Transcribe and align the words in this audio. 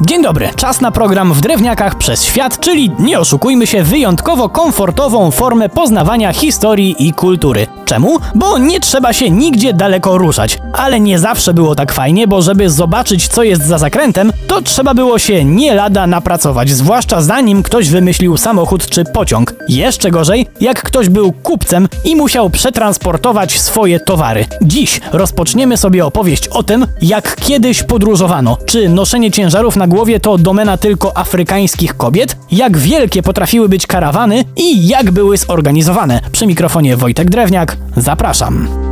Dzień 0.00 0.22
dobry, 0.22 0.48
czas 0.56 0.80
na 0.80 0.90
program 0.90 1.32
w 1.32 1.40
drewniakach 1.40 1.94
przez 1.94 2.24
świat, 2.24 2.60
czyli 2.60 2.90
nie 2.98 3.20
oszukujmy 3.20 3.66
się, 3.66 3.82
wyjątkowo 3.82 4.48
komfortową 4.48 5.30
formę 5.30 5.68
poznawania 5.68 6.32
historii 6.32 7.08
i 7.08 7.12
kultury. 7.12 7.66
Czemu? 7.84 8.18
Bo 8.34 8.58
nie 8.58 8.80
trzeba 8.80 9.12
się 9.12 9.30
nigdzie 9.30 9.72
daleko 9.72 10.18
ruszać. 10.18 10.58
Ale 10.72 11.00
nie 11.00 11.18
zawsze 11.18 11.54
było 11.54 11.74
tak 11.74 11.92
fajnie, 11.92 12.26
bo 12.26 12.42
żeby 12.42 12.70
zobaczyć 12.70 13.28
co 13.28 13.42
jest 13.42 13.62
za 13.62 13.78
zakrętem, 13.78 14.32
to 14.46 14.62
trzeba 14.62 14.94
było 14.94 15.18
się 15.18 15.44
nie 15.44 15.74
lada 15.74 16.06
napracować, 16.06 16.70
zwłaszcza 16.70 17.22
zanim 17.22 17.62
ktoś 17.62 17.90
wymyślił 17.90 18.36
samochód 18.36 18.86
czy 18.86 19.04
pociąg. 19.04 19.54
Jeszcze 19.68 20.10
gorzej, 20.10 20.46
jak 20.60 20.82
ktoś 20.82 21.08
był 21.08 21.32
kupcem 21.32 21.88
i 22.04 22.16
musiał 22.16 22.50
przetransportować 22.50 23.60
swoje 23.60 24.00
towary. 24.00 24.46
Dziś 24.62 25.00
rozpoczniemy 25.12 25.76
sobie 25.76 26.06
opowieść 26.06 26.48
o 26.48 26.62
tym, 26.62 26.86
jak 27.02 27.36
kiedyś 27.36 27.82
podróżowano. 27.82 28.58
Czy 28.66 28.88
noszenie 28.88 29.30
ciężarów 29.30 29.76
na 29.76 29.85
głowie 29.86 30.20
to 30.20 30.38
domena 30.38 30.76
tylko 30.76 31.16
afrykańskich 31.16 31.96
kobiet? 31.96 32.36
Jak 32.50 32.78
wielkie 32.78 33.22
potrafiły 33.22 33.68
być 33.68 33.86
karawany 33.86 34.44
i 34.56 34.88
jak 34.88 35.10
były 35.10 35.36
zorganizowane? 35.36 36.20
Przy 36.32 36.46
mikrofonie 36.46 36.96
Wojtek 36.96 37.30
Drewniak, 37.30 37.76
zapraszam. 37.96 38.85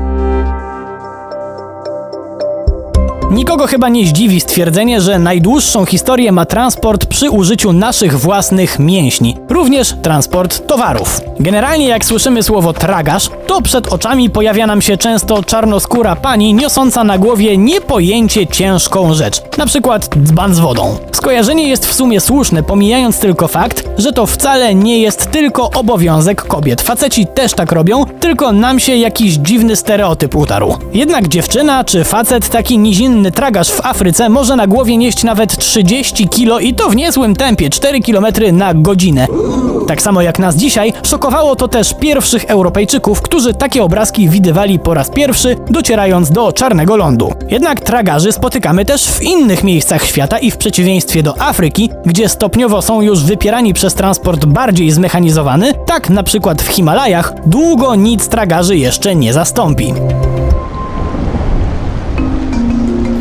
Nikogo 3.34 3.66
chyba 3.66 3.88
nie 3.88 4.06
zdziwi 4.06 4.40
stwierdzenie, 4.40 5.00
że 5.00 5.18
najdłuższą 5.18 5.86
historię 5.86 6.32
ma 6.32 6.46
transport 6.46 7.06
przy 7.06 7.30
użyciu 7.30 7.72
naszych 7.72 8.20
własnych 8.20 8.78
mięśni, 8.78 9.36
również 9.48 9.94
transport 10.02 10.66
towarów. 10.66 11.20
Generalnie 11.40 11.88
jak 11.88 12.04
słyszymy 12.04 12.42
słowo 12.42 12.72
tragarz, 12.72 13.30
to 13.46 13.62
przed 13.62 13.88
oczami 13.88 14.30
pojawia 14.30 14.66
nam 14.66 14.82
się 14.82 14.96
często 14.96 15.42
czarnoskóra 15.42 16.16
pani 16.16 16.54
niosąca 16.54 17.04
na 17.04 17.18
głowie 17.18 17.56
niepojęcie 17.56 18.46
ciężką 18.46 19.14
rzecz, 19.14 19.42
na 19.58 19.66
przykład 19.66 20.10
dzban 20.24 20.54
z 20.54 20.58
wodą. 20.58 20.96
Skojarzenie 21.12 21.68
jest 21.68 21.86
w 21.86 21.94
sumie 21.94 22.20
słuszne, 22.20 22.62
pomijając 22.62 23.18
tylko 23.18 23.48
fakt, 23.48 23.84
że 23.98 24.12
to 24.12 24.26
wcale 24.26 24.74
nie 24.74 24.98
jest 24.98 25.30
tylko 25.30 25.70
obowiązek 25.70 26.42
kobiet. 26.42 26.82
Faceci 26.82 27.26
też 27.26 27.52
tak 27.52 27.72
robią, 27.72 28.04
tylko 28.20 28.52
nam 28.52 28.80
się 28.80 28.96
jakiś 28.96 29.34
dziwny 29.34 29.76
stereotyp 29.76 30.36
utarł. 30.36 30.76
Jednak 30.92 31.28
dziewczyna 31.28 31.84
czy 31.84 32.04
facet 32.04 32.48
taki 32.48 32.78
nizinny 32.78 33.23
inny 33.24 33.32
tragarz 33.32 33.70
w 33.70 33.86
Afryce 33.86 34.28
może 34.28 34.56
na 34.56 34.66
głowie 34.66 34.96
nieść 34.96 35.24
nawet 35.24 35.56
30 35.56 36.28
kg 36.28 36.60
i 36.60 36.74
to 36.74 36.90
w 36.90 36.96
niezłym 36.96 37.36
tempie 37.36 37.70
4 37.70 38.00
km 38.00 38.26
na 38.52 38.74
godzinę. 38.74 39.26
Tak 39.86 40.02
samo 40.02 40.22
jak 40.22 40.38
nas 40.38 40.56
dzisiaj, 40.56 40.92
szokowało 41.02 41.56
to 41.56 41.68
też 41.68 41.94
pierwszych 41.94 42.44
Europejczyków, 42.44 43.22
którzy 43.22 43.54
takie 43.54 43.82
obrazki 43.82 44.28
widywali 44.28 44.78
po 44.78 44.94
raz 44.94 45.10
pierwszy, 45.10 45.56
docierając 45.70 46.30
do 46.30 46.52
czarnego 46.52 46.96
lądu. 46.96 47.32
Jednak 47.48 47.80
tragarzy 47.80 48.32
spotykamy 48.32 48.84
też 48.84 49.06
w 49.06 49.22
innych 49.22 49.64
miejscach 49.64 50.06
świata 50.06 50.38
i 50.38 50.50
w 50.50 50.56
przeciwieństwie 50.56 51.22
do 51.22 51.40
Afryki, 51.40 51.90
gdzie 52.06 52.28
stopniowo 52.28 52.82
są 52.82 53.02
już 53.02 53.24
wypierani 53.24 53.74
przez 53.74 53.94
transport 53.94 54.44
bardziej 54.44 54.90
zmechanizowany, 54.90 55.72
tak 55.86 56.10
na 56.10 56.22
przykład 56.22 56.62
w 56.62 56.68
Himalajach 56.68 57.32
długo 57.46 57.94
nic 57.94 58.28
tragarzy 58.28 58.76
jeszcze 58.76 59.14
nie 59.14 59.32
zastąpi. 59.32 59.94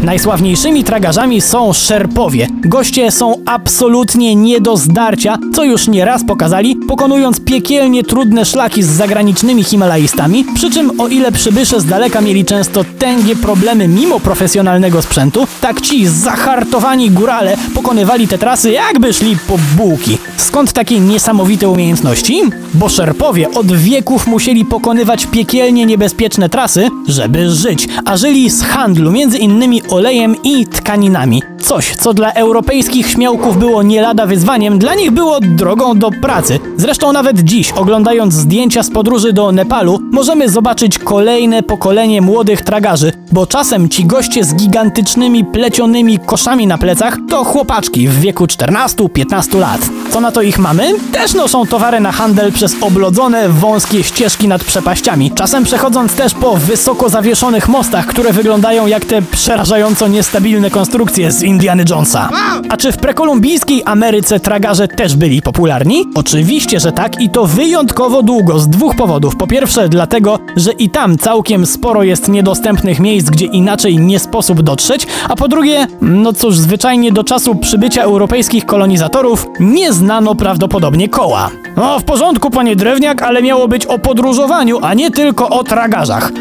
Najsławniejszymi 0.04 0.84
tragarzami 0.84 1.42
są 1.42 1.73
szerpowie. 1.73 2.48
Goście 2.62 3.12
są 3.12 3.36
absolutnie 3.46 4.36
nie 4.36 4.62
do 4.62 4.78
zdarcia, 4.78 5.38
co 5.54 5.64
już 5.64 5.88
nieraz 5.88 6.26
pokazali, 6.26 6.76
pokonując 6.76 7.40
piekielnie 7.40 8.04
trudne 8.04 8.46
szlaki 8.46 8.84
z 8.84 8.88
zagranicznymi 8.88 9.64
Himalajstami, 9.64 10.46
przy 10.56 10.72
czym 10.72 11.02
o 11.02 11.08
ile 11.08 11.31
przybysze 11.31 11.80
z 11.81 11.86
daleka 11.86 12.22
mieli 12.22 12.46
często 12.46 12.86
tęgie 13.00 13.36
problemy 13.36 13.88
mimo 13.88 14.20
profesjonalnego 14.20 15.02
sprzętu, 15.02 15.48
tak 15.62 15.81
ci 15.81 16.08
zahartowani 16.08 17.12
górale 17.12 17.58
pokonywali 17.74 18.28
te 18.28 18.38
trasy 18.38 18.72
jakby 18.72 19.14
szli 19.14 19.38
po 19.48 19.58
bułki. 19.78 20.18
Skąd 20.38 20.74
takie 20.74 21.00
niesamowite 21.00 21.70
umiejętności? 21.70 22.42
Bo 22.74 22.90
szerpowie 22.90 23.52
od 23.52 23.72
wieków 23.72 24.28
musieli 24.28 24.66
pokonywać 24.66 25.25
piekielnie 25.25 25.86
niebezpieczne 25.86 26.50
trasy, 26.50 26.88
żeby 27.08 27.52
żyć, 27.52 27.88
a 28.06 28.18
żyli 28.18 28.50
z 28.50 28.63
handlu, 28.63 29.12
między 29.12 29.38
innymi 29.38 29.81
olejem 29.94 30.36
i 30.44 30.66
tkaninami. 30.68 31.42
Coś, 31.62 31.96
co 31.96 32.14
dla 32.14 32.34
europejskich 32.34 33.08
śmiałków 33.08 33.58
było 33.58 33.84
nie 33.84 34.02
lada 34.02 34.26
wyzwaniem, 34.26 34.80
dla 34.80 34.96
nich 34.96 35.12
było 35.12 35.40
drogą 35.40 36.00
do 36.00 36.12
pracy. 36.12 36.59
Zresztą 36.78 37.14
nawet 37.14 37.40
dziś, 37.40 37.72
oglądając 37.72 38.34
zdjęcia 38.34 38.84
z 38.84 38.90
podróży 38.92 39.34
do 39.34 39.52
Nepalu, 39.52 40.00
możemy 40.12 40.50
zobaczyć 40.50 41.00
kolejne 41.00 41.64
pokolenie 41.64 42.22
młodych 42.22 42.62
tragarzy, 42.62 43.12
bo 43.31 43.48
czasem 43.48 43.90
ci 43.90 44.06
goście 44.06 44.44
z 44.44 44.56
gigantycznymi 44.56 45.46
plecionymi 45.46 46.20
koszami 46.20 46.68
na 46.68 46.78
plecach 46.78 47.18
to 47.30 47.44
chłopaczki 47.44 48.08
w 48.08 48.20
wieku 48.20 48.46
14-15 48.46 49.60
lat. 49.60 50.03
Co 50.13 50.22
na 50.22 50.31
to 50.31 50.41
ich 50.41 50.59
mamy? 50.59 50.94
Też 51.12 51.34
noszą 51.34 51.66
towary 51.66 52.00
na 52.00 52.12
handel 52.12 52.51
przez 52.51 52.75
oblodzone, 52.81 53.50
wąskie 53.50 54.03
ścieżki 54.03 54.47
nad 54.47 54.63
przepaściami, 54.63 55.31
czasem 55.31 55.63
przechodząc 55.63 56.13
też 56.13 56.34
po 56.34 56.57
wysoko 56.57 57.09
zawieszonych 57.09 57.69
mostach, 57.69 58.06
które 58.06 58.34
wyglądają 58.34 58.88
jak 58.88 59.06
te 59.06 59.22
przerażająco 59.22 60.07
niestabilne 60.07 60.69
konstrukcje 60.69 61.31
z 61.31 61.44
Indiana 61.44 61.84
Jonesa. 61.90 62.29
A 62.69 62.78
czy 62.78 62.91
w 62.91 62.97
prekolumbijskiej 62.97 63.81
Ameryce 63.85 64.40
tragarze 64.40 64.88
też 64.88 65.16
byli 65.16 65.41
popularni? 65.41 66.06
Oczywiście, 66.16 66.80
że 66.80 66.91
tak 66.91 67.22
i 67.22 67.30
to 67.30 67.45
wyjątkowo 67.45 68.24
długo 68.24 68.59
z 68.59 68.69
dwóch 68.69 68.95
powodów. 68.95 69.35
Po 69.35 69.47
pierwsze 69.47 69.90
dlatego, 69.90 70.40
że 70.56 70.72
i 70.72 70.90
tam 70.90 71.18
całkiem 71.18 71.66
sporo 71.66 72.03
jest 72.03 72.28
niedostępnych 72.28 73.00
miejsc, 73.00 73.30
gdzie 73.30 73.45
inaczej 73.45 73.97
nie 73.97 74.19
sposób 74.19 74.62
dotrzeć, 74.62 75.07
a 75.30 75.35
po 75.35 75.47
drugie, 75.47 75.88
no 76.01 76.34
cóż, 76.34 76.57
zwyczajnie 76.57 77.12
do 77.12 77.24
czasu 77.24 77.56
przybycia 77.56 78.03
europejskich 78.03 78.66
kolonizatorów 78.66 79.47
nie 79.59 79.94
znano 80.03 80.36
prawdopodobnie 80.36 81.09
koła. 81.09 81.50
No 81.75 82.00
w 82.00 82.03
porządku, 82.03 82.50
panie 82.50 82.75
Drewniak, 82.75 83.22
ale 83.22 83.41
miało 83.41 83.68
być 83.68 83.86
o 83.86 84.00
podróżowaniu, 84.00 84.80
a 84.81 84.94
nie 84.94 85.12
tylko 85.12 85.50
o 85.50 85.64
tragarzach 85.64 86.31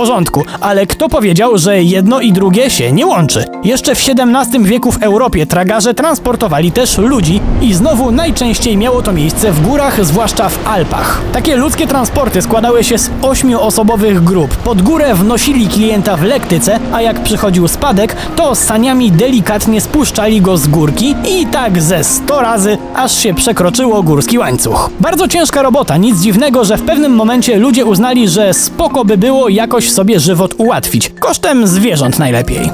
porządku, 0.00 0.44
ale 0.60 0.86
kto 0.86 1.08
powiedział, 1.08 1.58
że 1.58 1.82
jedno 1.82 2.20
i 2.20 2.32
drugie 2.32 2.70
się 2.70 2.92
nie 2.92 3.06
łączy? 3.06 3.44
Jeszcze 3.64 3.94
w 3.94 3.98
XVII 4.08 4.64
wieku 4.64 4.92
w 4.92 5.02
Europie 5.02 5.46
tragarze 5.46 5.94
transportowali 5.94 6.72
też 6.72 6.98
ludzi 6.98 7.40
i 7.62 7.74
znowu 7.74 8.12
najczęściej 8.12 8.76
miało 8.76 9.02
to 9.02 9.12
miejsce 9.12 9.52
w 9.52 9.66
górach, 9.66 10.04
zwłaszcza 10.04 10.48
w 10.48 10.66
Alpach. 10.66 11.20
Takie 11.32 11.56
ludzkie 11.56 11.86
transporty 11.86 12.42
składały 12.42 12.84
się 12.84 12.98
z 12.98 13.10
ośmioosobowych 13.22 14.24
grup. 14.24 14.56
Pod 14.56 14.82
górę 14.82 15.14
wnosili 15.14 15.68
klienta 15.68 16.16
w 16.16 16.22
lektyce, 16.22 16.78
a 16.92 17.02
jak 17.02 17.22
przychodził 17.22 17.68
spadek, 17.68 18.16
to 18.36 18.54
saniami 18.54 19.12
delikatnie 19.12 19.80
spuszczali 19.80 20.40
go 20.40 20.56
z 20.56 20.66
górki 20.66 21.14
i 21.28 21.46
tak 21.46 21.82
ze 21.82 22.04
100 22.04 22.40
razy, 22.40 22.78
aż 22.94 23.18
się 23.18 23.34
przekroczyło 23.34 24.02
górski 24.02 24.38
łańcuch. 24.38 24.90
Bardzo 25.00 25.28
ciężka 25.28 25.62
robota, 25.62 25.96
nic 25.96 26.20
dziwnego, 26.20 26.64
że 26.64 26.76
w 26.76 26.82
pewnym 26.82 27.12
momencie 27.12 27.58
ludzie 27.58 27.84
uznali, 27.84 28.28
że 28.28 28.54
spoko 28.54 29.04
by 29.04 29.16
było 29.18 29.48
jakoś 29.48 29.89
sobie 29.90 30.20
żywot 30.20 30.54
ułatwić, 30.58 31.12
kosztem 31.20 31.66
zwierząt 31.66 32.18
najlepiej. 32.18 32.70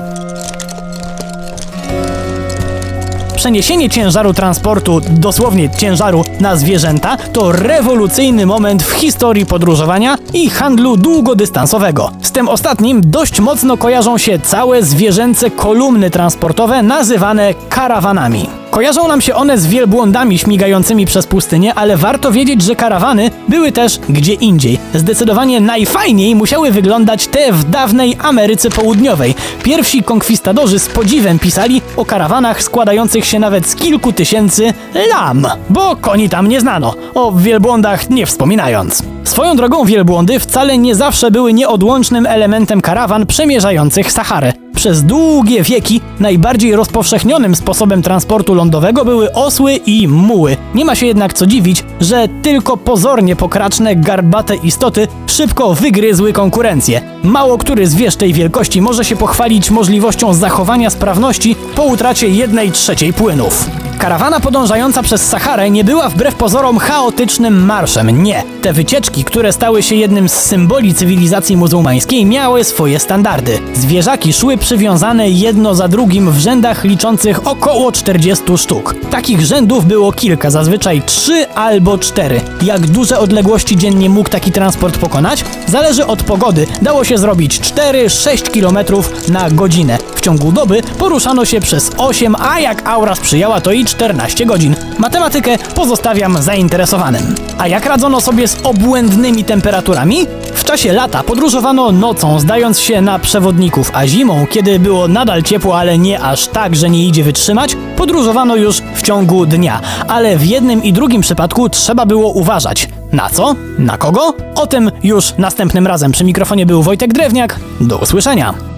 przeniesienie 3.46 3.90
ciężaru 3.90 4.34
transportu, 4.34 5.00
dosłownie 5.10 5.70
ciężaru, 5.70 6.24
na 6.40 6.56
zwierzęta 6.56 7.16
to 7.32 7.52
rewolucyjny 7.52 8.46
moment 8.46 8.82
w 8.82 8.90
historii 8.92 9.46
podróżowania 9.46 10.18
i 10.34 10.50
handlu 10.50 10.96
długodystansowego. 10.96 12.10
Z 12.22 12.32
tym 12.32 12.48
ostatnim 12.48 13.00
dość 13.04 13.40
mocno 13.40 13.76
kojarzą 13.76 14.18
się 14.18 14.38
całe 14.38 14.82
zwierzęce 14.82 15.50
kolumny 15.50 16.10
transportowe 16.10 16.82
nazywane 16.82 17.54
karawanami. 17.68 18.65
Kojarzą 18.76 19.08
nam 19.08 19.20
się 19.20 19.34
one 19.34 19.58
z 19.58 19.66
wielbłądami 19.66 20.38
śmigającymi 20.38 21.06
przez 21.06 21.26
pustynię, 21.26 21.74
ale 21.74 21.96
warto 21.96 22.32
wiedzieć, 22.32 22.62
że 22.62 22.76
karawany 22.76 23.30
były 23.48 23.72
też 23.72 23.98
gdzie 24.08 24.32
indziej. 24.32 24.78
Zdecydowanie 24.94 25.60
najfajniej 25.60 26.34
musiały 26.34 26.70
wyglądać 26.70 27.26
te 27.26 27.52
w 27.52 27.64
dawnej 27.64 28.16
Ameryce 28.22 28.70
Południowej. 28.70 29.34
Pierwsi 29.62 30.02
konkwistadorzy 30.02 30.78
z 30.78 30.88
podziwem 30.88 31.38
pisali 31.38 31.82
o 31.96 32.04
karawanach 32.04 32.62
składających 32.62 33.24
się 33.24 33.38
nawet 33.38 33.66
z 33.66 33.74
kilku 33.74 34.12
tysięcy 34.12 34.74
lam, 35.10 35.46
bo 35.68 35.96
koni 35.96 36.28
tam 36.28 36.48
nie 36.48 36.60
znano, 36.60 36.94
o 37.14 37.32
wielbłądach 37.32 38.10
nie 38.10 38.26
wspominając. 38.26 39.02
Swoją 39.24 39.56
drogą 39.56 39.84
wielbłądy 39.84 40.38
wcale 40.38 40.78
nie 40.78 40.94
zawsze 40.94 41.30
były 41.30 41.52
nieodłącznym 41.52 42.26
elementem 42.26 42.80
karawan 42.80 43.26
przemierzających 43.26 44.12
Saharę. 44.12 44.65
Przez 44.76 45.02
długie 45.02 45.62
wieki 45.62 46.00
najbardziej 46.20 46.76
rozpowszechnionym 46.76 47.54
sposobem 47.54 48.02
transportu 48.02 48.54
lądowego 48.54 49.04
były 49.04 49.32
osły 49.32 49.74
i 49.74 50.08
muły. 50.08 50.56
Nie 50.74 50.84
ma 50.84 50.94
się 50.94 51.06
jednak 51.06 51.34
co 51.34 51.46
dziwić, 51.46 51.84
że 52.00 52.28
tylko 52.42 52.76
pozornie 52.76 53.36
pokraczne, 53.36 53.96
garbate 53.96 54.56
istoty 54.56 55.08
szybko 55.26 55.74
wygryzły 55.74 56.32
konkurencję. 56.32 57.00
Mało 57.22 57.58
który 57.58 57.86
zwierz 57.86 58.16
tej 58.16 58.32
wielkości 58.32 58.82
może 58.82 59.04
się 59.04 59.16
pochwalić 59.16 59.70
możliwością 59.70 60.34
zachowania 60.34 60.90
sprawności 60.90 61.56
po 61.74 61.84
utracie 61.84 62.28
jednej 62.28 62.72
trzeciej 62.72 63.12
płynów. 63.12 63.70
Karawana 63.98 64.40
podążająca 64.40 65.02
przez 65.02 65.26
Saharę 65.28 65.70
nie 65.70 65.84
była 65.84 66.08
wbrew 66.08 66.34
pozorom 66.34 66.78
chaotycznym 66.78 67.64
marszem. 67.64 68.22
Nie. 68.22 68.42
Te 68.62 68.72
wycieczki, 68.72 69.24
które 69.24 69.52
stały 69.52 69.82
się 69.82 69.94
jednym 69.94 70.28
z 70.28 70.32
symboli 70.32 70.94
cywilizacji 70.94 71.56
muzułmańskiej, 71.56 72.26
miały 72.26 72.64
swoje 72.64 72.98
standardy. 72.98 73.58
Zwierzaki 73.74 74.32
szły 74.32 74.58
przywiązane 74.66 75.30
jedno 75.30 75.74
za 75.74 75.88
drugim 75.88 76.30
w 76.30 76.38
rzędach 76.38 76.84
liczących 76.84 77.46
około 77.46 77.92
40 77.92 78.44
sztuk. 78.56 78.94
Takich 79.10 79.40
rzędów 79.40 79.86
było 79.86 80.12
kilka, 80.12 80.50
zazwyczaj 80.50 81.02
trzy 81.02 81.48
albo 81.54 81.98
cztery. 81.98 82.40
Jak 82.62 82.86
duże 82.86 83.18
odległości 83.18 83.76
dziennie 83.76 84.10
mógł 84.10 84.30
taki 84.30 84.52
transport 84.52 84.98
pokonać? 84.98 85.44
Zależy 85.66 86.06
od 86.06 86.22
pogody. 86.22 86.66
Dało 86.82 87.04
się 87.04 87.18
zrobić 87.18 87.60
4-6 87.60 88.60
km 88.60 89.02
na 89.28 89.50
godzinę. 89.50 89.98
W 90.14 90.20
ciągu 90.20 90.52
doby 90.52 90.82
poruszano 90.98 91.44
się 91.44 91.60
przez 91.60 91.90
8, 91.96 92.36
a 92.38 92.60
jak 92.60 92.88
aura 92.88 93.14
sprzyjała, 93.14 93.60
to 93.60 93.72
i 93.72 93.84
14 93.84 94.46
godzin. 94.46 94.76
Matematykę 94.98 95.58
pozostawiam 95.74 96.42
zainteresowanym. 96.42 97.34
A 97.58 97.68
jak 97.68 97.86
radzono 97.86 98.20
sobie 98.20 98.48
z 98.48 98.56
obłędnymi 98.62 99.44
temperaturami? 99.44 100.26
Czasie 100.66 100.92
lata 100.92 101.22
podróżowano 101.22 101.92
nocą, 101.92 102.40
zdając 102.40 102.80
się 102.80 103.00
na 103.00 103.18
przewodników, 103.18 103.90
a 103.94 104.06
zimą, 104.06 104.46
kiedy 104.50 104.78
było 104.78 105.08
nadal 105.08 105.42
ciepło, 105.42 105.78
ale 105.78 105.98
nie 105.98 106.20
aż 106.20 106.46
tak, 106.48 106.76
że 106.76 106.90
nie 106.90 107.06
idzie 107.06 107.24
wytrzymać, 107.24 107.76
podróżowano 107.96 108.56
już 108.56 108.82
w 108.94 109.02
ciągu 109.02 109.46
dnia. 109.46 109.80
Ale 110.08 110.36
w 110.36 110.46
jednym 110.46 110.82
i 110.82 110.92
drugim 110.92 111.20
przypadku 111.20 111.68
trzeba 111.68 112.06
było 112.06 112.32
uważać. 112.32 112.88
Na 113.12 113.30
co? 113.30 113.54
Na 113.78 113.98
kogo? 113.98 114.34
O 114.54 114.66
tym 114.66 114.90
już 115.02 115.34
następnym 115.38 115.86
razem. 115.86 116.12
Przy 116.12 116.24
mikrofonie 116.24 116.66
był 116.66 116.82
Wojtek 116.82 117.12
Drewniak. 117.12 117.60
Do 117.80 117.98
usłyszenia. 117.98 118.75